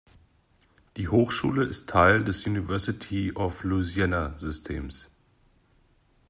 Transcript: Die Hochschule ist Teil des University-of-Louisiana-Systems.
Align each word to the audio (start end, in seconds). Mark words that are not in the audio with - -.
Die 0.97 1.09
Hochschule 1.09 1.63
ist 1.63 1.87
Teil 1.87 2.23
des 2.23 2.47
University-of-Louisiana-Systems. 2.47 5.07